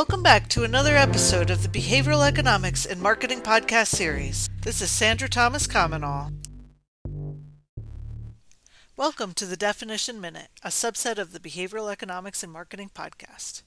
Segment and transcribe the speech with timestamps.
[0.00, 4.48] Welcome back to another episode of the Behavioral Economics and Marketing Podcast series.
[4.62, 6.32] This is Sandra Thomas Comenole.
[8.96, 13.60] Welcome to the Definition Minute, a subset of the Behavioral Economics and Marketing Podcast.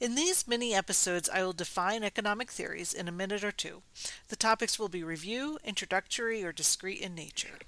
[0.00, 3.82] In these mini episodes, I will define economic theories in a minute or two.
[4.28, 7.58] The topics will be review, introductory, or discrete in nature.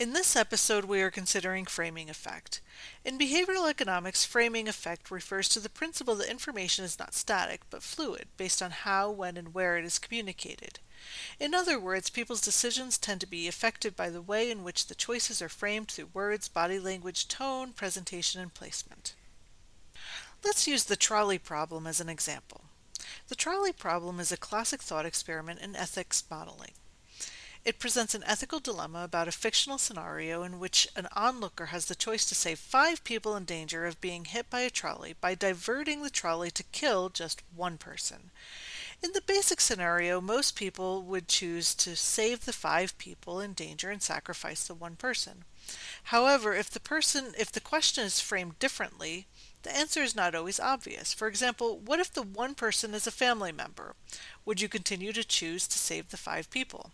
[0.00, 2.62] In this episode, we are considering framing effect.
[3.04, 7.82] In behavioral economics, framing effect refers to the principle that information is not static, but
[7.82, 10.78] fluid, based on how, when, and where it is communicated.
[11.38, 14.94] In other words, people's decisions tend to be affected by the way in which the
[14.94, 19.14] choices are framed through words, body language, tone, presentation, and placement.
[20.42, 22.62] Let's use the trolley problem as an example.
[23.28, 26.72] The trolley problem is a classic thought experiment in ethics modeling.
[27.62, 31.94] It presents an ethical dilemma about a fictional scenario in which an onlooker has the
[31.94, 36.02] choice to save five people in danger of being hit by a trolley by diverting
[36.02, 38.30] the trolley to kill just one person.
[39.02, 43.90] In the basic scenario, most people would choose to save the five people in danger
[43.90, 45.44] and sacrifice the one person.
[46.04, 49.26] However, if the person if the question is framed differently,
[49.64, 51.12] the answer is not always obvious.
[51.12, 53.96] For example, what if the one person is a family member?
[54.46, 56.92] Would you continue to choose to save the five people?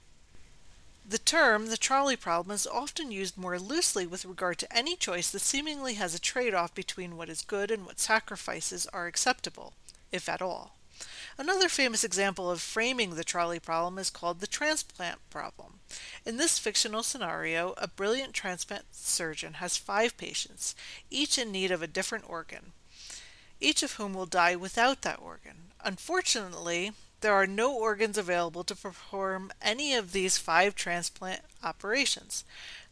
[1.08, 5.30] The term, the trolley problem, is often used more loosely with regard to any choice
[5.30, 9.74] that seemingly has a trade off between what is good and what sacrifices are acceptable,
[10.10, 10.72] if at all.
[11.38, 15.78] Another famous example of framing the trolley problem is called the transplant problem.
[16.24, 20.74] In this fictional scenario, a brilliant transplant surgeon has five patients,
[21.08, 22.72] each in need of a different organ,
[23.60, 25.70] each of whom will die without that organ.
[25.84, 32.44] Unfortunately, there are no organs available to perform any of these five transplant operations.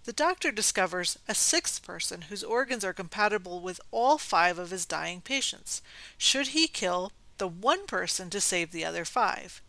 [0.05, 4.84] The doctor discovers a sixth person whose organs are compatible with all five of his
[4.84, 5.81] dying patients.
[6.19, 9.62] Should he kill the one person to save the other five?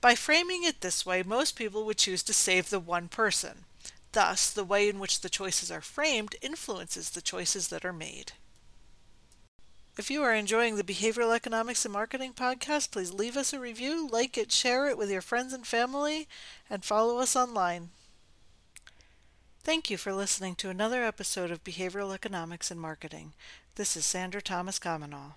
[0.00, 3.64] By framing it this way, most people would choose to save the one person.
[4.12, 8.32] Thus, the way in which the choices are framed influences the choices that are made.
[10.00, 14.08] If you are enjoying the Behavioral Economics and Marketing podcast, please leave us a review,
[14.08, 16.26] like it, share it with your friends and family,
[16.70, 17.90] and follow us online.
[19.62, 23.34] Thank you for listening to another episode of Behavioral Economics and Marketing.
[23.74, 25.34] This is Sandra Thomas Comenole.